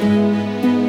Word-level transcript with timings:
Música 0.00 0.87